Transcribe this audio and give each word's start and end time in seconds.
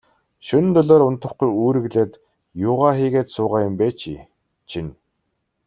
Шөнө 0.45 0.71
дөлөөр 0.77 1.03
унтахгүй, 1.07 1.49
үүрэглээд 1.63 2.11
юугаа 2.69 2.91
хийгээд 2.97 3.27
суугаа 3.35 3.61
юм 3.67 3.73
бэ, 3.79 3.87
чи 3.99 4.13
чинь. 4.69 4.91